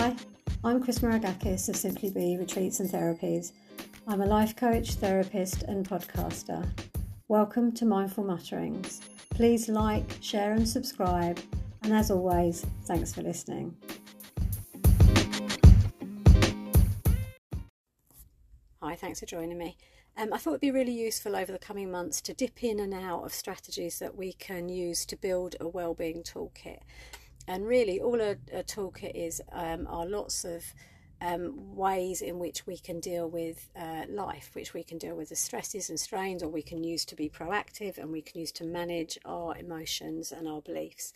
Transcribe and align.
Hi, 0.00 0.14
I'm 0.62 0.80
Chris 0.80 1.00
Maragkakis 1.00 1.68
of 1.68 1.74
Simply 1.74 2.08
Be 2.08 2.36
Retreats 2.36 2.78
and 2.78 2.88
Therapies. 2.88 3.50
I'm 4.06 4.20
a 4.20 4.26
life 4.26 4.54
coach, 4.54 4.94
therapist, 4.94 5.64
and 5.64 5.84
podcaster. 5.84 6.64
Welcome 7.26 7.72
to 7.72 7.84
Mindful 7.84 8.22
Mutterings. 8.22 9.00
Please 9.30 9.68
like, 9.68 10.08
share, 10.20 10.52
and 10.52 10.68
subscribe. 10.68 11.40
And 11.82 11.92
as 11.92 12.12
always, 12.12 12.64
thanks 12.84 13.12
for 13.12 13.22
listening. 13.22 13.74
Hi, 18.80 18.94
thanks 18.94 19.18
for 19.18 19.26
joining 19.26 19.58
me. 19.58 19.76
Um, 20.16 20.32
I 20.32 20.38
thought 20.38 20.50
it'd 20.50 20.60
be 20.60 20.70
really 20.70 20.92
useful 20.92 21.34
over 21.34 21.50
the 21.50 21.58
coming 21.58 21.90
months 21.90 22.20
to 22.20 22.34
dip 22.34 22.62
in 22.62 22.78
and 22.78 22.94
out 22.94 23.24
of 23.24 23.34
strategies 23.34 23.98
that 23.98 24.16
we 24.16 24.32
can 24.34 24.68
use 24.68 25.04
to 25.06 25.16
build 25.16 25.56
a 25.58 25.66
well-being 25.66 26.22
toolkit. 26.22 26.82
And 27.48 27.66
really, 27.66 27.98
all 27.98 28.20
a, 28.20 28.32
a 28.52 28.62
toolkit 28.62 29.12
is 29.14 29.40
um, 29.52 29.86
are 29.88 30.04
lots 30.04 30.44
of 30.44 30.62
um, 31.22 31.74
ways 31.74 32.20
in 32.20 32.38
which 32.38 32.66
we 32.66 32.76
can 32.76 33.00
deal 33.00 33.28
with 33.28 33.70
uh, 33.74 34.04
life, 34.06 34.50
which 34.52 34.74
we 34.74 34.84
can 34.84 34.98
deal 34.98 35.16
with 35.16 35.30
the 35.30 35.36
stresses 35.36 35.88
and 35.88 35.98
strains, 35.98 36.42
or 36.42 36.50
we 36.50 36.60
can 36.60 36.84
use 36.84 37.06
to 37.06 37.16
be 37.16 37.30
proactive 37.30 37.96
and 37.96 38.12
we 38.12 38.20
can 38.20 38.38
use 38.38 38.52
to 38.52 38.64
manage 38.64 39.18
our 39.24 39.56
emotions 39.56 40.30
and 40.30 40.46
our 40.46 40.60
beliefs. 40.60 41.14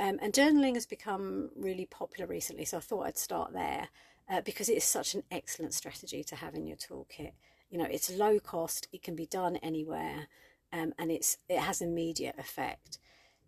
Um, 0.00 0.18
and 0.20 0.32
journaling 0.32 0.74
has 0.74 0.86
become 0.86 1.50
really 1.54 1.86
popular 1.86 2.26
recently, 2.26 2.64
so 2.64 2.78
I 2.78 2.80
thought 2.80 3.06
I'd 3.06 3.16
start 3.16 3.52
there 3.52 3.90
uh, 4.28 4.40
because 4.40 4.68
it 4.68 4.76
is 4.76 4.84
such 4.84 5.14
an 5.14 5.22
excellent 5.30 5.72
strategy 5.72 6.24
to 6.24 6.34
have 6.34 6.56
in 6.56 6.66
your 6.66 6.76
toolkit. 6.76 7.30
You 7.70 7.78
know, 7.78 7.86
it's 7.88 8.10
low 8.10 8.40
cost, 8.40 8.88
it 8.92 9.04
can 9.04 9.14
be 9.14 9.26
done 9.26 9.54
anywhere, 9.58 10.26
um, 10.72 10.94
and 10.98 11.12
it's 11.12 11.38
it 11.48 11.60
has 11.60 11.80
immediate 11.80 12.34
effect. 12.38 12.98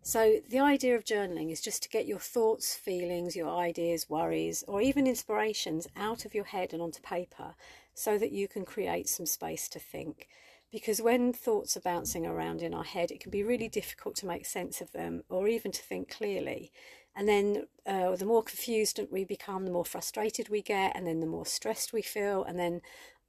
So, 0.01 0.39
the 0.49 0.59
idea 0.59 0.95
of 0.95 1.03
journaling 1.03 1.51
is 1.51 1.59
just 1.59 1.83
to 1.83 1.89
get 1.89 2.05
your 2.05 2.19
thoughts, 2.19 2.75
feelings, 2.75 3.35
your 3.35 3.49
ideas, 3.49 4.09
worries, 4.09 4.63
or 4.67 4.81
even 4.81 5.05
inspirations 5.05 5.87
out 5.97 6.23
of 6.23 6.33
your 6.33 6.45
head 6.45 6.71
and 6.71 6.81
onto 6.81 7.01
paper 7.01 7.55
so 7.93 8.17
that 8.17 8.31
you 8.31 8.47
can 8.47 8.63
create 8.63 9.09
some 9.09 9.25
space 9.25 9.67
to 9.69 9.79
think. 9.79 10.27
Because 10.71 11.01
when 11.01 11.33
thoughts 11.33 11.75
are 11.75 11.81
bouncing 11.81 12.25
around 12.25 12.61
in 12.61 12.73
our 12.73 12.83
head, 12.83 13.11
it 13.11 13.19
can 13.19 13.31
be 13.31 13.43
really 13.43 13.69
difficult 13.69 14.15
to 14.17 14.25
make 14.25 14.45
sense 14.45 14.81
of 14.81 14.91
them 14.91 15.23
or 15.29 15.47
even 15.47 15.71
to 15.71 15.81
think 15.81 16.09
clearly. 16.09 16.71
And 17.15 17.27
then 17.27 17.67
uh, 17.85 18.15
the 18.15 18.25
more 18.25 18.43
confused 18.43 18.99
we 19.11 19.23
become, 19.23 19.65
the 19.65 19.71
more 19.71 19.85
frustrated 19.85 20.49
we 20.49 20.61
get, 20.61 20.95
and 20.95 21.07
then 21.07 21.19
the 21.19 21.25
more 21.25 21.45
stressed 21.47 21.91
we 21.91 22.03
feel, 22.03 22.43
and 22.43 22.59
then 22.59 22.81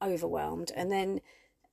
overwhelmed, 0.03 0.71
and 0.77 0.93
then 0.93 1.23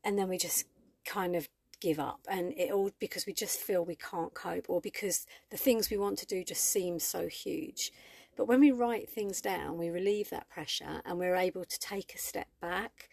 and 0.04 0.18
then 0.18 0.30
we 0.30 0.38
just 0.38 0.66
kind 1.04 1.36
of 1.36 1.50
give 1.86 2.00
up 2.00 2.22
and 2.28 2.52
it 2.58 2.72
all 2.72 2.90
because 3.00 3.28
we 3.28 3.34
just 3.34 3.60
feel 3.60 3.86
we 3.86 3.96
can't 3.96 4.34
cope 4.34 4.66
or 4.68 4.82
because 4.82 5.28
the 5.52 5.58
things 5.58 5.92
we 5.92 5.98
want 5.98 6.18
to 6.18 6.26
do 6.26 6.44
just 6.44 6.64
seem 6.64 6.98
so 6.98 7.28
huge. 7.28 7.92
But 8.36 8.48
when 8.48 8.60
we 8.60 8.72
write 8.72 9.08
things 9.08 9.40
down 9.40 9.78
we 9.78 9.90
relieve 9.90 10.32
that 10.32 10.50
pressure 10.50 11.04
and 11.06 11.20
we're 11.20 11.36
able 11.36 11.64
to 11.64 11.80
take 11.80 12.16
a 12.16 12.18
step 12.18 12.48
back. 12.60 13.10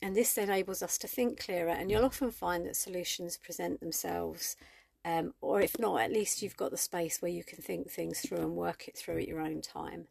And 0.00 0.16
this 0.16 0.38
enables 0.38 0.82
us 0.82 0.96
to 0.98 1.06
think 1.06 1.38
clearer 1.38 1.68
and 1.68 1.90
you'll 1.90 2.06
often 2.06 2.30
find 2.30 2.64
that 2.64 2.76
solutions 2.76 3.36
present 3.36 3.80
themselves 3.80 4.56
um, 5.04 5.34
or 5.42 5.60
if 5.60 5.78
not 5.78 6.00
at 6.00 6.10
least 6.10 6.40
you've 6.40 6.56
got 6.56 6.70
the 6.70 6.78
space 6.78 7.20
where 7.20 7.30
you 7.30 7.44
can 7.44 7.58
think 7.58 7.90
things 7.90 8.20
through 8.20 8.38
and 8.38 8.56
work 8.56 8.88
it 8.88 8.96
through 8.96 9.18
at 9.18 9.28
your 9.28 9.40
own 9.40 9.60
time. 9.60 10.06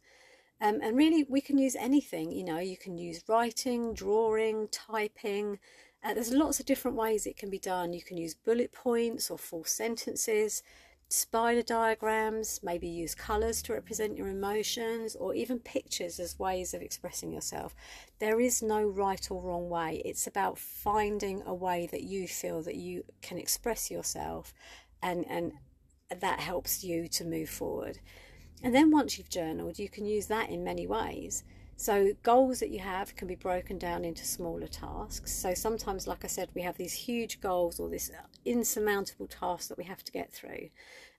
Um, 0.61 0.82
and 0.84 0.95
really 0.95 1.26
we 1.28 1.42
can 1.42 1.58
use 1.58 1.76
anything 1.76 2.32
you 2.32 2.44
know 2.44 2.59
you 2.59 2.78
can 2.78 2.98
use 2.98 3.23
writing 3.28 3.94
drawing 3.94 4.67
typing 4.72 5.59
uh, 6.08 6.13
there's 6.13 6.31
lots 6.31 6.59
of 6.59 6.66
different 6.66 6.95
ways 6.95 7.25
it 7.25 7.38
can 7.38 7.50
be 7.50 7.59
done. 7.59 7.91
You 7.91 8.02
can 8.02 8.17
use 8.17 8.33
bullet 8.33 8.72
points 8.72 9.30
or 9.30 9.38
full 9.38 9.66
sentences, 9.66 10.64
spider 11.09 11.61
diagrams, 11.61 12.61
maybe 12.64 12.88
use 12.88 13.14
colours 13.14 13.61
to 13.64 13.73
represent 13.73 14.17
your 14.17 14.30
emotions, 14.30 15.16
or 15.16 15.33
even 15.33 15.59
pictures 15.59 16.19
as 16.19 16.39
ways 16.39 16.73
of 16.73 16.81
expressing 16.81 17.33
yourself. 17.33 17.75
There 18.20 18.39
is 18.39 18.61
no 18.61 18.83
right 18.83 19.30
or 19.30 19.42
wrong 19.42 19.70
way. 19.70 20.02
It's 20.05 20.27
about 20.27 20.58
finding 20.58 21.43
a 21.45 21.54
way 21.54 21.87
that 21.92 22.04
you 22.04 22.27
feel 22.27 22.61
that 22.61 22.76
you 22.76 23.03
can 23.21 23.37
express 23.37 23.92
yourself 23.92 24.53
and, 25.02 25.26
and 25.30 25.53
that 26.21 26.39
helps 26.39 26.83
you 26.86 27.09
to 27.09 27.26
move 27.26 27.49
forward. 27.49 27.99
And 28.64 28.73
then 28.73 28.92
once 28.92 29.17
you've 29.17 29.30
journaled, 29.30 29.77
you 29.77 29.89
can 29.89 30.05
use 30.05 30.27
that 30.27 30.49
in 30.49 30.64
many 30.64 30.87
ways. 30.87 31.43
So, 31.80 32.14
goals 32.23 32.60
that 32.60 32.71
you 32.71 32.80
have 32.80 33.15
can 33.15 33.27
be 33.27 33.36
broken 33.36 33.77
down 33.77 34.04
into 34.04 34.26
smaller 34.26 34.65
tasks. 34.65 35.32
So, 35.32 35.54
sometimes, 35.54 36.08
like 36.08 36.26
I 36.26 36.27
said, 36.27 36.49
we 36.55 36.64
have 36.64 36.76
these 36.76 36.93
huge 36.93 37.39
goals 37.39 37.80
or 37.80 37.88
this 37.88 38.10
insurmountable 38.45 39.27
task 39.27 39.70
that 39.70 39.77
we 39.77 39.83
have 39.83 40.04
to 40.05 40.11
get 40.11 40.33
through, 40.33 40.70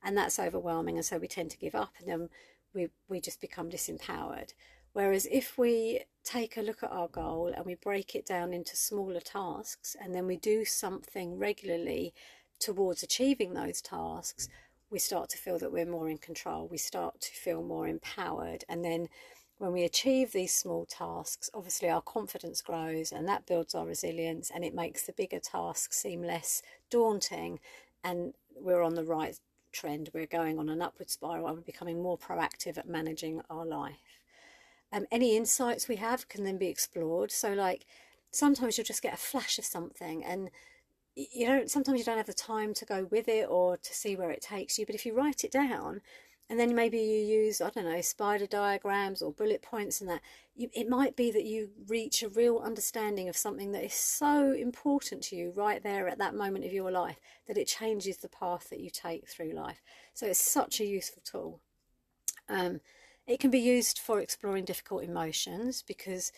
and 0.02 0.16
that's 0.16 0.40
overwhelming. 0.40 0.96
And 0.96 1.04
so, 1.04 1.16
we 1.16 1.28
tend 1.28 1.52
to 1.52 1.58
give 1.58 1.76
up 1.76 1.92
and 2.00 2.08
then 2.08 2.28
we, 2.74 2.88
we 3.08 3.20
just 3.20 3.40
become 3.40 3.70
disempowered. 3.70 4.52
Whereas, 4.94 5.28
if 5.30 5.56
we 5.56 6.00
take 6.24 6.56
a 6.56 6.62
look 6.62 6.82
at 6.82 6.90
our 6.90 7.08
goal 7.08 7.52
and 7.54 7.64
we 7.64 7.76
break 7.76 8.16
it 8.16 8.26
down 8.26 8.52
into 8.52 8.76
smaller 8.76 9.20
tasks 9.20 9.94
and 10.02 10.12
then 10.12 10.26
we 10.26 10.36
do 10.36 10.64
something 10.64 11.38
regularly 11.38 12.12
towards 12.58 13.04
achieving 13.04 13.54
those 13.54 13.80
tasks, 13.80 14.48
we 14.90 14.98
start 14.98 15.28
to 15.28 15.38
feel 15.38 15.60
that 15.60 15.70
we're 15.70 15.86
more 15.86 16.08
in 16.08 16.18
control. 16.18 16.66
We 16.66 16.78
start 16.78 17.20
to 17.20 17.30
feel 17.30 17.62
more 17.62 17.86
empowered, 17.86 18.64
and 18.68 18.84
then 18.84 19.08
when 19.58 19.72
we 19.72 19.82
achieve 19.82 20.32
these 20.32 20.54
small 20.54 20.86
tasks, 20.86 21.50
obviously 21.52 21.90
our 21.90 22.00
confidence 22.00 22.62
grows 22.62 23.12
and 23.12 23.28
that 23.28 23.46
builds 23.46 23.74
our 23.74 23.86
resilience 23.86 24.50
and 24.54 24.64
it 24.64 24.74
makes 24.74 25.02
the 25.02 25.12
bigger 25.12 25.40
tasks 25.40 25.98
seem 25.98 26.22
less 26.22 26.62
daunting 26.90 27.58
and 28.04 28.34
we're 28.56 28.82
on 28.82 28.94
the 28.94 29.04
right 29.04 29.38
trend. 29.72 30.10
We're 30.14 30.26
going 30.26 30.58
on 30.58 30.68
an 30.68 30.80
upward 30.80 31.10
spiral 31.10 31.48
and 31.48 31.56
we're 31.56 31.62
becoming 31.62 32.00
more 32.00 32.16
proactive 32.16 32.78
at 32.78 32.88
managing 32.88 33.42
our 33.50 33.66
life. 33.66 34.20
Um, 34.92 35.06
any 35.10 35.36
insights 35.36 35.88
we 35.88 35.96
have 35.96 36.28
can 36.28 36.44
then 36.44 36.56
be 36.56 36.68
explored. 36.68 37.30
So, 37.30 37.52
like, 37.52 37.84
sometimes 38.30 38.78
you'll 38.78 38.84
just 38.84 39.02
get 39.02 39.14
a 39.14 39.18
flash 39.18 39.58
of 39.58 39.64
something 39.64 40.24
and 40.24 40.50
you 41.14 41.46
don't 41.46 41.68
sometimes 41.68 41.98
you 41.98 42.04
don't 42.04 42.16
have 42.16 42.26
the 42.26 42.32
time 42.32 42.72
to 42.72 42.84
go 42.84 43.08
with 43.10 43.26
it 43.26 43.48
or 43.48 43.76
to 43.76 43.92
see 43.92 44.14
where 44.14 44.30
it 44.30 44.40
takes 44.40 44.78
you 44.78 44.86
but 44.86 44.94
if 44.94 45.04
you 45.04 45.12
write 45.12 45.42
it 45.42 45.50
down 45.50 46.00
and 46.50 46.58
then 46.58 46.74
maybe 46.74 46.98
you 46.98 47.18
use 47.18 47.60
i 47.60 47.70
don't 47.70 47.84
know 47.84 48.00
spider 48.00 48.46
diagrams 48.46 49.22
or 49.22 49.32
bullet 49.32 49.62
points 49.62 50.00
and 50.00 50.10
that. 50.10 50.20
You, 50.56 50.68
it 50.72 50.88
might 50.88 51.14
be 51.14 51.30
that 51.30 51.44
you 51.44 51.70
reach 51.86 52.22
a 52.22 52.28
real 52.28 52.58
understanding 52.58 53.28
of 53.28 53.36
something 53.36 53.70
that 53.72 53.84
is 53.84 53.94
so 53.94 54.52
important 54.52 55.22
to 55.24 55.36
you 55.36 55.52
right 55.54 55.80
there 55.80 56.08
at 56.08 56.18
that 56.18 56.34
moment 56.34 56.64
of 56.64 56.72
your 56.72 56.90
life 56.90 57.20
that 57.46 57.56
it 57.56 57.68
changes 57.68 58.16
the 58.16 58.28
path 58.28 58.68
that 58.70 58.80
you 58.80 58.90
take 58.90 59.28
through 59.28 59.52
life. 59.52 59.80
So 60.14 60.26
it's 60.26 60.40
such 60.40 60.80
a 60.80 60.84
useful 60.84 61.22
tool. 61.24 61.60
Um, 62.48 62.80
it 63.28 63.38
can 63.38 63.50
be 63.52 63.60
used 63.60 64.00
for 64.00 64.20
exploring 64.20 64.64
difficult 64.64 65.04
emotions 65.04 65.84
because 65.86 66.32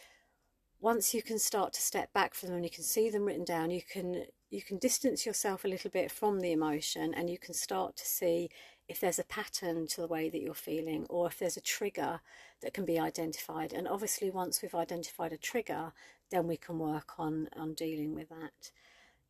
once 0.80 1.14
you 1.14 1.22
can 1.22 1.38
start 1.38 1.72
to 1.74 1.80
step 1.80 2.12
back 2.12 2.34
from 2.34 2.48
them 2.48 2.56
and 2.56 2.64
you 2.64 2.70
can 2.70 2.84
see 2.84 3.10
them 3.10 3.24
written 3.24 3.44
down 3.44 3.70
you 3.70 3.82
can 3.82 4.24
you 4.50 4.62
can 4.62 4.78
distance 4.78 5.24
yourself 5.24 5.64
a 5.64 5.68
little 5.68 5.90
bit 5.90 6.10
from 6.10 6.40
the 6.40 6.52
emotion 6.52 7.14
and 7.14 7.30
you 7.30 7.38
can 7.38 7.54
start 7.54 7.96
to 7.96 8.06
see 8.06 8.48
if 8.90 8.98
there's 8.98 9.20
a 9.20 9.24
pattern 9.24 9.86
to 9.86 10.00
the 10.00 10.08
way 10.08 10.28
that 10.28 10.42
you're 10.42 10.52
feeling 10.52 11.06
or 11.08 11.28
if 11.28 11.38
there's 11.38 11.56
a 11.56 11.60
trigger 11.60 12.20
that 12.60 12.74
can 12.74 12.84
be 12.84 12.98
identified. 12.98 13.72
And 13.72 13.86
obviously, 13.86 14.30
once 14.30 14.60
we've 14.60 14.74
identified 14.74 15.32
a 15.32 15.38
trigger, 15.38 15.92
then 16.30 16.48
we 16.48 16.56
can 16.56 16.78
work 16.80 17.12
on, 17.16 17.48
on 17.56 17.74
dealing 17.74 18.16
with 18.16 18.28
that. 18.30 18.72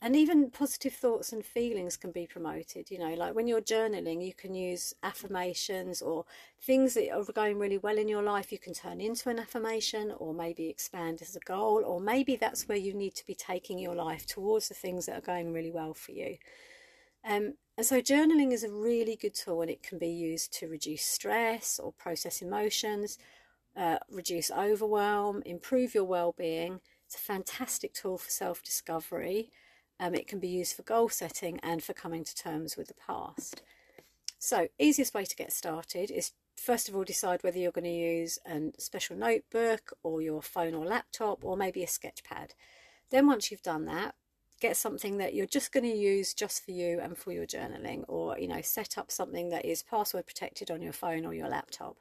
And 0.03 0.17
even 0.17 0.51
positive 0.51 0.95
thoughts 0.95 1.31
and 1.31 1.45
feelings 1.45 1.99
can 1.99 2.11
be 2.11 2.27
promoted. 2.27 2.91
You 2.91 3.01
know, 3.01 3.13
like 3.13 3.35
when 3.35 3.47
you're 3.47 3.61
journaling, 3.61 4.27
you 4.27 4.33
can 4.33 4.55
use 4.55 4.95
affirmations 5.03 6.01
or 6.01 6.25
things 6.63 6.95
that 6.95 7.11
are 7.11 7.23
going 7.25 7.59
really 7.59 7.77
well 7.77 7.99
in 7.99 8.09
your 8.09 8.23
life, 8.23 8.51
you 8.51 8.59
can 8.59 8.73
turn 8.73 8.99
into 9.03 9.29
an 9.29 9.39
affirmation 9.39 10.15
or 10.17 10.33
maybe 10.33 10.71
expand 10.71 11.21
as 11.21 11.37
a 11.37 11.41
goal, 11.41 11.85
or 11.85 12.01
maybe 12.01 12.37
that's 12.37 12.67
where 12.67 12.79
you 12.79 12.95
need 12.95 13.15
to 13.17 13.27
be 13.27 13.35
taking 13.35 13.79
your 13.79 13.95
life 13.95 14.25
towards 14.25 14.69
the 14.69 14.75
things 14.75 15.05
that 15.05 15.19
are 15.19 15.33
going 15.33 15.53
really 15.53 15.71
well 15.71 15.93
for 15.93 16.13
you. 16.13 16.39
Um, 17.25 17.55
and 17.77 17.87
so 17.87 18.01
journaling 18.01 18.53
is 18.53 18.65
a 18.65 18.71
really 18.71 19.17
good 19.17 19.35
tool 19.35 19.63
and 19.63 19.71
it 19.71 19.83
can 19.83 19.99
be 19.99 20.09
used 20.09 20.53
to 20.59 20.69
reduce 20.69 21.03
stress 21.03 21.79
or 21.79 21.93
process 21.93 22.43
emotions, 22.43 23.19
uh, 23.77 23.99
reduce 24.11 24.51
overwhelm, 24.51 25.43
improve 25.47 25.95
your 25.95 26.05
well-being. 26.05 26.81
It's 27.07 27.17
a 27.17 27.19
fantastic 27.19 27.95
tool 27.95 28.19
for 28.19 28.31
self-discovery. 28.31 29.51
Um, 29.99 30.15
it 30.15 30.27
can 30.27 30.41
be 30.41 30.49
used 30.49 30.75
for 30.77 30.83
goal 30.83 31.09
setting 31.09 31.59
and 31.63 31.83
for 31.83 31.93
coming 31.93 32.25
to 32.25 32.35
terms 32.35 32.77
with 32.77 32.89
the 32.89 32.95
past. 32.95 33.63
So 34.39 34.69
easiest 34.79 35.13
way 35.13 35.25
to 35.25 35.37
get 35.37 35.53
started 35.53 36.11
is 36.11 36.33
first 36.57 36.89
of 36.89 36.97
all 36.97 37.05
decide 37.05 37.43
whether 37.43 37.59
you're 37.59 37.73
going 37.73 37.85
to 37.85 37.91
use 37.91 38.39
a 38.47 38.73
special 38.79 39.17
notebook 39.17 39.93
or 40.03 40.23
your 40.23 40.43
phone 40.43 40.75
or 40.75 40.87
laptop 40.87 41.45
or 41.45 41.57
maybe 41.57 41.83
a 41.83 41.89
sketch 41.89 42.25
pad. 42.25 42.55
Then 43.11 43.27
once 43.27 43.51
you've 43.51 43.63
done 43.63 43.87
that, 43.87 44.15
get 44.61 44.77
something 44.77 45.19
that 45.19 45.35
you're 45.35 45.47
just 45.47 45.73
going 45.73 45.85
to 45.85 45.97
use 45.97 46.35
just 46.35 46.65
for 46.65 46.71
you 46.71 47.01
and 47.01 47.17
for 47.17 47.33
your 47.33 47.47
journaling 47.47 48.05
or 48.09 48.39
you 48.39 48.47
know 48.49 48.61
set 48.61 48.99
up 48.99 49.11
something 49.11 49.49
that 49.51 49.65
is 49.65 49.83
password 49.83 50.27
protected 50.27 50.71
on 50.71 50.83
your 50.83 50.93
phone 50.93 51.25
or 51.25 51.35
your 51.35 51.49
laptop. 51.49 51.97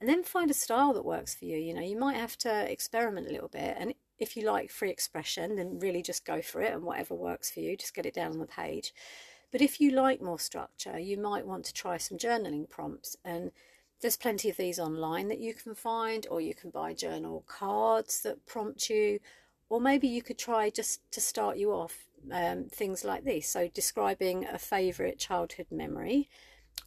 And 0.00 0.08
then 0.08 0.22
find 0.22 0.50
a 0.50 0.54
style 0.54 0.92
that 0.92 1.06
works 1.06 1.34
for 1.34 1.46
you. 1.46 1.56
You 1.56 1.74
know 1.74 1.82
you 1.82 1.98
might 1.98 2.16
have 2.16 2.36
to 2.38 2.70
experiment 2.70 3.28
a 3.28 3.32
little 3.32 3.48
bit 3.48 3.76
and 3.78 3.94
if 4.18 4.36
you 4.36 4.46
like 4.46 4.70
free 4.70 4.90
expression 4.90 5.56
then 5.56 5.78
really 5.78 6.02
just 6.02 6.24
go 6.24 6.40
for 6.40 6.62
it 6.62 6.72
and 6.72 6.82
whatever 6.82 7.14
works 7.14 7.50
for 7.50 7.60
you 7.60 7.76
just 7.76 7.94
get 7.94 8.06
it 8.06 8.14
down 8.14 8.32
on 8.32 8.38
the 8.38 8.46
page. 8.46 8.94
But 9.52 9.62
if 9.62 9.80
you 9.80 9.90
like 9.90 10.20
more 10.20 10.38
structure 10.38 10.98
you 10.98 11.18
might 11.18 11.46
want 11.46 11.64
to 11.66 11.74
try 11.74 11.96
some 11.96 12.18
journaling 12.18 12.68
prompts 12.68 13.16
and 13.24 13.50
there's 14.00 14.16
plenty 14.16 14.50
of 14.50 14.56
these 14.56 14.78
online 14.78 15.28
that 15.28 15.40
you 15.40 15.54
can 15.54 15.74
find, 15.74 16.26
or 16.30 16.40
you 16.40 16.54
can 16.54 16.70
buy 16.70 16.92
journal 16.92 17.44
cards 17.46 18.20
that 18.22 18.44
prompt 18.46 18.90
you, 18.90 19.18
or 19.68 19.80
maybe 19.80 20.06
you 20.06 20.22
could 20.22 20.38
try 20.38 20.70
just 20.70 21.00
to 21.12 21.20
start 21.20 21.56
you 21.56 21.72
off 21.72 22.06
um, 22.30 22.64
things 22.64 23.04
like 23.04 23.24
this. 23.24 23.48
So, 23.48 23.68
describing 23.68 24.46
a 24.46 24.58
favourite 24.58 25.18
childhood 25.18 25.66
memory, 25.70 26.28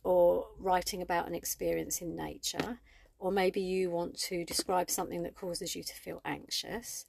or 0.03 0.47
writing 0.57 1.01
about 1.01 1.27
an 1.27 1.35
experience 1.35 2.01
in 2.01 2.15
nature, 2.15 2.79
or 3.19 3.31
maybe 3.31 3.61
you 3.61 3.89
want 3.89 4.17
to 4.17 4.45
describe 4.45 4.89
something 4.89 5.23
that 5.23 5.35
causes 5.35 5.75
you 5.75 5.83
to 5.83 5.93
feel 5.93 6.21
anxious, 6.25 7.05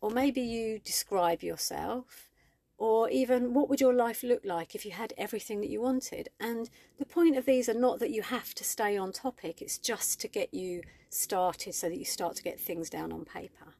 or 0.00 0.10
maybe 0.10 0.40
you 0.40 0.78
describe 0.78 1.42
yourself. 1.42 2.30
Or 2.78 3.08
even 3.08 3.54
what 3.54 3.70
would 3.70 3.80
your 3.80 3.94
life 3.94 4.22
look 4.22 4.42
like 4.44 4.74
if 4.74 4.84
you 4.84 4.90
had 4.90 5.14
everything 5.16 5.62
that 5.62 5.70
you 5.70 5.80
wanted? 5.80 6.28
And 6.38 6.68
the 6.98 7.06
point 7.06 7.38
of 7.38 7.46
these 7.46 7.70
are 7.70 7.74
not 7.74 8.00
that 8.00 8.10
you 8.10 8.20
have 8.20 8.54
to 8.54 8.64
stay 8.64 8.98
on 8.98 9.12
topic. 9.12 9.62
It's 9.62 9.78
just 9.78 10.20
to 10.20 10.28
get 10.28 10.52
you 10.52 10.82
started 11.08 11.74
so 11.74 11.88
that 11.88 11.96
you 11.96 12.04
start 12.04 12.36
to 12.36 12.42
get 12.42 12.60
things 12.60 12.90
down 12.90 13.12
on 13.12 13.24
paper 13.24 13.75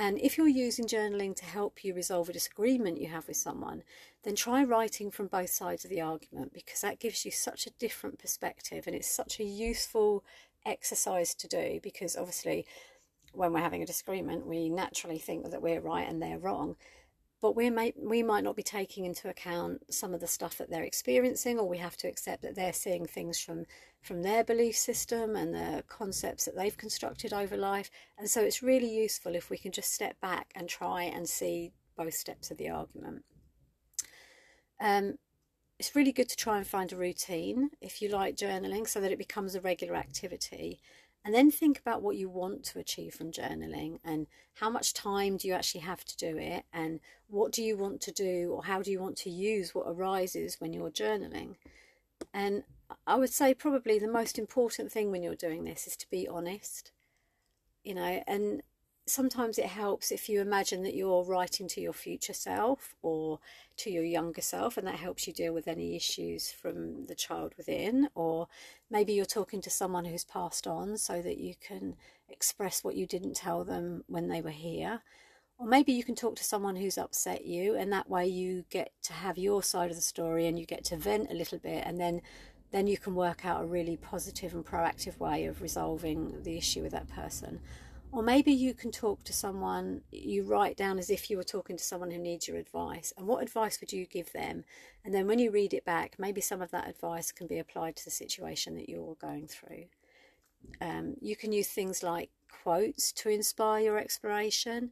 and 0.00 0.18
if 0.18 0.38
you're 0.38 0.48
using 0.48 0.86
journaling 0.86 1.36
to 1.36 1.44
help 1.44 1.84
you 1.84 1.92
resolve 1.92 2.30
a 2.30 2.32
disagreement 2.32 2.98
you 2.98 3.06
have 3.06 3.28
with 3.28 3.36
someone 3.36 3.82
then 4.24 4.34
try 4.34 4.64
writing 4.64 5.10
from 5.10 5.26
both 5.26 5.50
sides 5.50 5.84
of 5.84 5.90
the 5.90 6.00
argument 6.00 6.54
because 6.54 6.80
that 6.80 6.98
gives 6.98 7.24
you 7.26 7.30
such 7.30 7.66
a 7.66 7.72
different 7.78 8.18
perspective 8.18 8.84
and 8.86 8.96
it's 8.96 9.10
such 9.10 9.38
a 9.38 9.44
useful 9.44 10.24
exercise 10.64 11.34
to 11.34 11.46
do 11.46 11.78
because 11.82 12.16
obviously 12.16 12.64
when 13.34 13.52
we're 13.52 13.60
having 13.60 13.82
a 13.82 13.86
disagreement 13.86 14.46
we 14.46 14.70
naturally 14.70 15.18
think 15.18 15.50
that 15.50 15.62
we're 15.62 15.80
right 15.80 16.08
and 16.08 16.22
they're 16.22 16.38
wrong 16.38 16.76
but 17.40 17.56
we 17.56 17.70
may 17.70 17.92
we 17.96 18.22
might 18.22 18.44
not 18.44 18.56
be 18.56 18.62
taking 18.62 19.04
into 19.04 19.28
account 19.28 19.82
some 19.92 20.12
of 20.14 20.20
the 20.20 20.26
stuff 20.26 20.58
that 20.58 20.70
they're 20.70 20.82
experiencing 20.82 21.58
or 21.58 21.68
we 21.68 21.78
have 21.78 21.96
to 21.98 22.08
accept 22.08 22.42
that 22.42 22.54
they're 22.54 22.72
seeing 22.72 23.06
things 23.06 23.40
from 23.40 23.64
from 24.02 24.22
their 24.22 24.44
belief 24.44 24.76
system 24.76 25.36
and 25.36 25.54
the 25.54 25.84
concepts 25.88 26.44
that 26.44 26.56
they've 26.56 26.76
constructed 26.76 27.32
over 27.32 27.56
life. 27.56 27.90
And 28.18 28.28
so 28.28 28.40
it's 28.40 28.62
really 28.62 28.90
useful 28.90 29.34
if 29.34 29.50
we 29.50 29.58
can 29.58 29.72
just 29.72 29.92
step 29.92 30.20
back 30.20 30.52
and 30.54 30.68
try 30.68 31.02
and 31.02 31.28
see 31.28 31.72
both 31.96 32.14
steps 32.14 32.50
of 32.50 32.56
the 32.56 32.70
argument. 32.70 33.24
Um, 34.80 35.16
it's 35.78 35.94
really 35.94 36.12
good 36.12 36.28
to 36.28 36.36
try 36.36 36.58
and 36.58 36.66
find 36.66 36.92
a 36.92 36.96
routine 36.96 37.70
if 37.80 38.02
you 38.02 38.08
like 38.08 38.36
journaling 38.36 38.86
so 38.88 39.00
that 39.00 39.12
it 39.12 39.18
becomes 39.18 39.54
a 39.54 39.60
regular 39.60 39.96
activity 39.96 40.80
and 41.24 41.34
then 41.34 41.50
think 41.50 41.78
about 41.78 42.02
what 42.02 42.16
you 42.16 42.28
want 42.28 42.64
to 42.64 42.78
achieve 42.78 43.14
from 43.14 43.30
journaling 43.30 43.98
and 44.04 44.26
how 44.54 44.70
much 44.70 44.94
time 44.94 45.36
do 45.36 45.48
you 45.48 45.54
actually 45.54 45.82
have 45.82 46.04
to 46.04 46.16
do 46.16 46.36
it? 46.38 46.64
And 46.72 47.00
what 47.28 47.52
do 47.52 47.62
you 47.62 47.76
want 47.76 48.00
to 48.02 48.12
do 48.12 48.52
or 48.52 48.64
how 48.64 48.80
do 48.82 48.90
you 48.90 49.00
want 49.00 49.16
to 49.18 49.30
use 49.30 49.74
what 49.74 49.86
arises 49.86 50.56
when 50.58 50.72
you're 50.72 50.90
journaling? 50.90 51.56
And 52.32 52.64
i 53.06 53.14
would 53.14 53.32
say 53.32 53.54
probably 53.54 53.98
the 53.98 54.08
most 54.08 54.38
important 54.38 54.90
thing 54.90 55.10
when 55.10 55.22
you're 55.22 55.34
doing 55.34 55.64
this 55.64 55.86
is 55.86 55.96
to 55.96 56.10
be 56.10 56.26
honest 56.26 56.92
you 57.84 57.94
know 57.94 58.22
and 58.26 58.62
sometimes 59.10 59.58
it 59.58 59.66
helps 59.66 60.10
if 60.10 60.28
you 60.28 60.40
imagine 60.40 60.82
that 60.84 60.94
you're 60.94 61.24
writing 61.24 61.68
to 61.68 61.80
your 61.80 61.92
future 61.92 62.32
self 62.32 62.94
or 63.02 63.38
to 63.78 63.90
your 63.90 64.04
younger 64.04 64.40
self, 64.40 64.76
and 64.76 64.86
that 64.86 64.96
helps 64.96 65.26
you 65.26 65.32
deal 65.32 65.52
with 65.52 65.68
any 65.68 65.96
issues 65.96 66.50
from 66.50 67.06
the 67.06 67.14
child 67.14 67.54
within. 67.56 68.08
Or 68.14 68.48
maybe 68.90 69.12
you're 69.12 69.24
talking 69.24 69.60
to 69.62 69.70
someone 69.70 70.04
who's 70.04 70.24
passed 70.24 70.66
on 70.66 70.96
so 70.96 71.20
that 71.22 71.38
you 71.38 71.54
can 71.60 71.96
express 72.28 72.84
what 72.84 72.96
you 72.96 73.06
didn't 73.06 73.34
tell 73.36 73.64
them 73.64 74.04
when 74.06 74.28
they 74.28 74.40
were 74.40 74.50
here. 74.50 75.02
Or 75.58 75.66
maybe 75.66 75.92
you 75.92 76.04
can 76.04 76.14
talk 76.14 76.36
to 76.36 76.44
someone 76.44 76.76
who's 76.76 76.96
upset 76.96 77.44
you, 77.44 77.74
and 77.76 77.92
that 77.92 78.08
way 78.08 78.26
you 78.26 78.64
get 78.70 78.92
to 79.02 79.12
have 79.12 79.36
your 79.36 79.62
side 79.62 79.90
of 79.90 79.96
the 79.96 80.02
story 80.02 80.46
and 80.46 80.58
you 80.58 80.64
get 80.64 80.84
to 80.84 80.96
vent 80.96 81.30
a 81.30 81.34
little 81.34 81.58
bit, 81.58 81.84
and 81.86 82.00
then 82.00 82.22
then 82.70 82.86
you 82.86 82.96
can 82.96 83.14
work 83.16 83.44
out 83.44 83.62
a 83.62 83.66
really 83.66 83.96
positive 83.96 84.54
and 84.54 84.64
proactive 84.64 85.18
way 85.18 85.44
of 85.46 85.60
resolving 85.60 86.42
the 86.44 86.56
issue 86.56 86.82
with 86.82 86.92
that 86.92 87.08
person. 87.08 87.60
Or 88.12 88.22
maybe 88.22 88.50
you 88.50 88.74
can 88.74 88.90
talk 88.90 89.22
to 89.24 89.32
someone, 89.32 90.02
you 90.10 90.42
write 90.42 90.76
down 90.76 90.98
as 90.98 91.10
if 91.10 91.30
you 91.30 91.36
were 91.36 91.44
talking 91.44 91.76
to 91.76 91.84
someone 91.84 92.10
who 92.10 92.18
needs 92.18 92.48
your 92.48 92.56
advice. 92.56 93.12
And 93.16 93.26
what 93.26 93.42
advice 93.42 93.80
would 93.80 93.92
you 93.92 94.04
give 94.04 94.32
them? 94.32 94.64
And 95.04 95.14
then 95.14 95.28
when 95.28 95.38
you 95.38 95.52
read 95.52 95.74
it 95.74 95.84
back, 95.84 96.16
maybe 96.18 96.40
some 96.40 96.60
of 96.60 96.72
that 96.72 96.88
advice 96.88 97.30
can 97.30 97.46
be 97.46 97.58
applied 97.58 97.94
to 97.96 98.04
the 98.04 98.10
situation 98.10 98.74
that 98.74 98.88
you're 98.88 99.14
going 99.20 99.46
through. 99.46 99.84
Um, 100.80 101.14
you 101.20 101.36
can 101.36 101.52
use 101.52 101.68
things 101.68 102.02
like 102.02 102.30
quotes 102.62 103.12
to 103.12 103.28
inspire 103.28 103.80
your 103.80 103.98
exploration. 103.98 104.90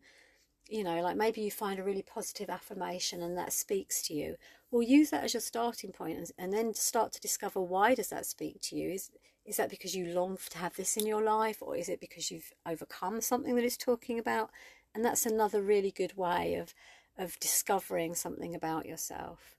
You 0.68 0.84
know, 0.84 1.00
like 1.02 1.16
maybe 1.16 1.40
you 1.40 1.50
find 1.50 1.80
a 1.80 1.84
really 1.84 2.02
positive 2.02 2.50
affirmation 2.50 3.22
and 3.22 3.36
that 3.36 3.52
speaks 3.52 4.00
to 4.02 4.14
you. 4.14 4.36
Well, 4.70 4.82
use 4.82 5.10
that 5.10 5.24
as 5.24 5.34
your 5.34 5.40
starting 5.40 5.90
point 5.90 6.18
and, 6.18 6.30
and 6.38 6.52
then 6.52 6.72
start 6.74 7.12
to 7.12 7.20
discover 7.20 7.60
why 7.60 7.94
does 7.94 8.10
that 8.10 8.26
speak 8.26 8.60
to 8.62 8.76
you? 8.76 8.90
Is 8.90 9.10
is 9.48 9.56
that 9.56 9.70
because 9.70 9.96
you 9.96 10.12
long 10.12 10.36
to 10.50 10.58
have 10.58 10.76
this 10.76 10.96
in 10.96 11.06
your 11.06 11.22
life, 11.22 11.62
or 11.62 11.74
is 11.74 11.88
it 11.88 12.00
because 12.00 12.30
you've 12.30 12.52
overcome 12.66 13.22
something 13.22 13.54
that 13.56 13.64
it's 13.64 13.78
talking 13.78 14.18
about? 14.18 14.50
And 14.94 15.02
that's 15.02 15.24
another 15.24 15.62
really 15.62 15.90
good 15.90 16.16
way 16.16 16.54
of 16.54 16.74
of 17.16 17.40
discovering 17.40 18.14
something 18.14 18.54
about 18.54 18.86
yourself. 18.86 19.56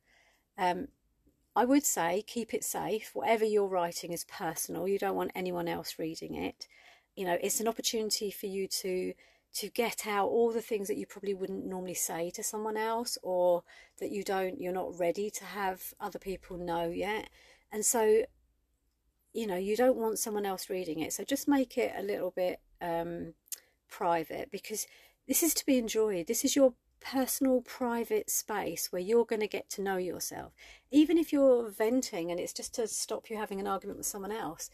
Um, 0.58 0.88
I 1.56 1.66
would 1.66 1.86
say 1.86 2.24
keep 2.26 2.54
it 2.54 2.64
safe. 2.64 3.10
Whatever 3.14 3.46
you're 3.46 3.68
writing 3.68 4.14
is 4.14 4.24
personal. 4.26 4.88
You 4.88 5.00
don't 5.00 5.16
want 5.16 5.32
anyone 5.36 5.68
else 5.68 6.00
reading 6.00 6.36
it. 6.36 6.68
You 7.16 7.26
know, 7.26 7.38
it's 7.42 7.60
an 7.60 7.68
opportunity 7.68 8.32
for 8.32 8.46
you 8.46 8.68
to 8.68 9.14
to 9.56 9.70
get 9.70 10.06
out 10.06 10.28
all 10.28 10.52
the 10.52 10.62
things 10.62 10.88
that 10.88 10.98
you 10.98 11.08
probably 11.08 11.34
wouldn't 11.34 11.66
normally 11.66 11.96
say 11.96 12.30
to 12.30 12.44
someone 12.44 12.78
else 12.78 13.18
or 13.24 13.64
that 14.00 14.12
you 14.12 14.24
don't 14.24 14.62
you're 14.62 14.72
not 14.72 15.00
ready 15.00 15.32
to 15.32 15.44
have 15.46 15.94
other 16.00 16.20
people 16.20 16.58
know 16.58 16.90
yet. 16.90 17.30
And 17.72 17.84
so 17.84 18.24
you 19.34 19.46
know 19.48 19.56
you 19.56 19.76
don't 19.76 19.98
want 19.98 20.20
someone 20.20 20.46
else 20.46 20.70
reading 20.70 21.00
it 21.00 21.14
so 21.14 21.24
just 21.24 21.48
make 21.48 21.78
it 21.78 21.94
a 21.98 22.02
little 22.02 22.32
bit 22.32 22.60
um, 22.82 23.34
private 23.90 24.50
because 24.52 24.88
this 25.28 25.44
is 25.44 25.54
to 25.56 25.66
be 25.66 25.78
enjoyed. 25.78 26.28
This 26.28 26.44
is 26.44 26.56
your 26.56 26.74
personal 27.02 27.62
private 27.62 28.30
space 28.30 28.92
where 28.92 29.02
you're 29.02 29.26
going 29.26 29.40
to 29.40 29.48
get 29.48 29.70
to 29.70 29.82
know 29.82 29.98
yourself. 29.98 30.54
Even 30.92 31.18
if 31.18 31.32
you're 31.32 31.70
venting 31.70 32.32
and 32.32 32.40
it's 32.40 32.54
just 32.54 32.74
to 32.76 32.88
stop 32.88 33.30
you 33.30 33.38
having 33.38 33.60
an 33.60 33.68
argument 33.68 34.00
with 34.00 34.08
someone 34.08 34.32
else 34.32 34.70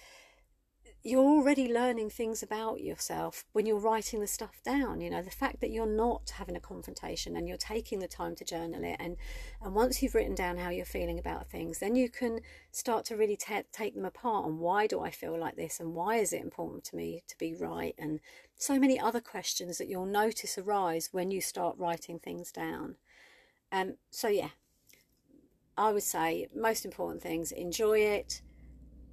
you're 1.07 1.21
already 1.21 1.71
learning 1.71 2.09
things 2.09 2.41
about 2.41 2.81
yourself 2.81 3.45
when 3.53 3.67
you're 3.67 3.77
writing 3.77 4.21
the 4.21 4.27
stuff 4.27 4.59
down 4.63 4.99
you 4.99 5.07
know 5.07 5.21
the 5.21 5.29
fact 5.29 5.61
that 5.61 5.69
you're 5.69 5.85
not 5.85 6.31
having 6.31 6.55
a 6.55 6.59
confrontation 6.59 7.37
and 7.37 7.47
you're 7.47 7.57
taking 7.57 7.99
the 7.99 8.07
time 8.07 8.35
to 8.35 8.43
journal 8.43 8.83
it 8.83 8.97
and 8.99 9.15
and 9.61 9.75
once 9.75 10.01
you've 10.01 10.15
written 10.15 10.33
down 10.33 10.57
how 10.57 10.71
you're 10.71 10.83
feeling 10.83 11.19
about 11.19 11.47
things 11.47 11.77
then 11.77 11.95
you 11.95 12.09
can 12.09 12.39
start 12.71 13.05
to 13.05 13.15
really 13.15 13.37
take 13.37 13.93
them 13.93 14.03
apart 14.03 14.47
and 14.47 14.57
why 14.57 14.87
do 14.87 14.99
i 14.99 15.11
feel 15.11 15.39
like 15.39 15.55
this 15.55 15.79
and 15.79 15.93
why 15.93 16.15
is 16.15 16.33
it 16.33 16.41
important 16.41 16.83
to 16.83 16.95
me 16.95 17.21
to 17.27 17.37
be 17.37 17.53
right 17.53 17.93
and 17.99 18.19
so 18.57 18.79
many 18.79 18.99
other 18.99 19.21
questions 19.21 19.77
that 19.77 19.87
you'll 19.87 20.07
notice 20.07 20.57
arise 20.57 21.09
when 21.11 21.29
you 21.29 21.39
start 21.39 21.77
writing 21.77 22.17
things 22.17 22.51
down. 22.51 22.95
Um 23.71 23.97
so 24.09 24.27
yeah 24.27 24.49
i 25.77 25.91
would 25.91 26.03
say 26.03 26.47
most 26.55 26.83
important 26.83 27.21
things 27.21 27.51
enjoy 27.51 27.99
it 27.99 28.41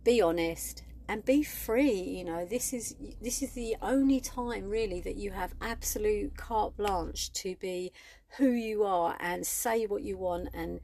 be 0.04 0.22
honest 0.22 0.84
and 1.12 1.24
be 1.24 1.42
free 1.42 1.92
you 1.92 2.24
know 2.24 2.44
this 2.46 2.72
is 2.72 2.96
this 3.20 3.42
is 3.42 3.52
the 3.52 3.76
only 3.82 4.20
time 4.20 4.68
really 4.68 5.00
that 5.00 5.16
you 5.16 5.30
have 5.30 5.54
absolute 5.60 6.36
carte 6.36 6.76
blanche 6.76 7.32
to 7.32 7.54
be 7.56 7.92
who 8.38 8.48
you 8.48 8.82
are 8.82 9.16
and 9.20 9.46
say 9.46 9.84
what 9.84 10.02
you 10.02 10.16
want 10.16 10.48
and 10.54 10.80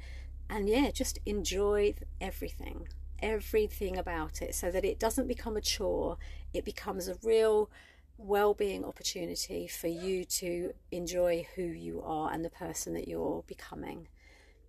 and 0.50 0.68
yeah 0.68 0.90
just 0.90 1.18
enjoy 1.26 1.94
everything 2.20 2.86
everything 3.20 3.96
about 3.96 4.42
it 4.42 4.54
so 4.54 4.70
that 4.70 4.84
it 4.84 4.98
doesn't 4.98 5.28
become 5.28 5.56
a 5.56 5.60
chore. 5.60 6.18
It 6.52 6.64
becomes 6.64 7.08
a 7.08 7.16
real 7.22 7.70
well-being 8.16 8.84
opportunity 8.84 9.68
for 9.68 9.86
you 9.86 10.24
to 10.24 10.72
enjoy 10.90 11.46
who 11.54 11.62
you 11.62 12.02
are 12.02 12.32
and 12.32 12.44
the 12.44 12.50
person 12.50 12.94
that 12.94 13.06
you're 13.06 13.44
becoming. 13.46 14.08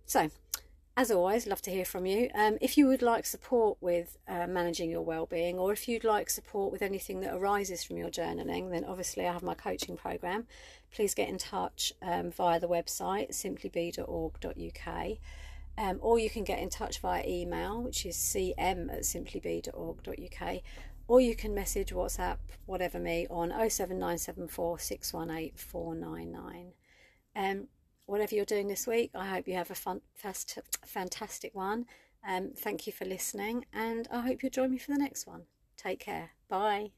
So 0.06 0.30
as 1.00 1.10
always, 1.10 1.46
love 1.46 1.62
to 1.62 1.70
hear 1.70 1.86
from 1.86 2.04
you. 2.04 2.28
Um, 2.34 2.58
if 2.60 2.76
you 2.76 2.86
would 2.86 3.00
like 3.00 3.24
support 3.24 3.78
with 3.80 4.18
uh, 4.28 4.46
managing 4.46 4.90
your 4.90 5.00
well-being, 5.00 5.58
or 5.58 5.72
if 5.72 5.88
you'd 5.88 6.04
like 6.04 6.28
support 6.28 6.70
with 6.70 6.82
anything 6.82 7.20
that 7.20 7.32
arises 7.32 7.82
from 7.82 7.96
your 7.96 8.10
journaling, 8.10 8.70
then 8.70 8.84
obviously 8.84 9.26
I 9.26 9.32
have 9.32 9.42
my 9.42 9.54
coaching 9.54 9.96
program. 9.96 10.46
Please 10.94 11.14
get 11.14 11.30
in 11.30 11.38
touch 11.38 11.94
um, 12.02 12.30
via 12.30 12.60
the 12.60 12.68
website 12.68 13.30
simplybe.org.uk, 13.30 15.06
um, 15.78 15.98
or 16.02 16.18
you 16.18 16.28
can 16.28 16.44
get 16.44 16.58
in 16.58 16.68
touch 16.68 16.98
via 16.98 17.24
email, 17.26 17.80
which 17.80 18.04
is 18.04 18.18
cm 18.18 18.92
at 18.92 19.00
simplybe.org.uk, 19.00 20.60
or 21.08 21.18
you 21.18 21.34
can 21.34 21.54
message 21.54 21.94
WhatsApp, 21.94 22.36
whatever 22.66 22.98
me, 22.98 23.26
on 23.30 23.48
07974 23.48 24.78
618 24.78 25.52
499. 25.56 26.72
Whatever 28.10 28.34
you're 28.34 28.44
doing 28.44 28.66
this 28.66 28.88
week, 28.88 29.12
I 29.14 29.24
hope 29.24 29.46
you 29.46 29.54
have 29.54 29.70
a 29.70 29.76
fun, 29.76 30.00
fast, 30.16 30.58
fantastic 30.84 31.54
one. 31.54 31.86
Um, 32.26 32.50
thank 32.56 32.88
you 32.88 32.92
for 32.92 33.04
listening, 33.04 33.66
and 33.72 34.08
I 34.10 34.22
hope 34.22 34.42
you'll 34.42 34.50
join 34.50 34.72
me 34.72 34.78
for 34.78 34.90
the 34.90 34.98
next 34.98 35.28
one. 35.28 35.44
Take 35.76 36.00
care. 36.00 36.30
Bye. 36.48 36.90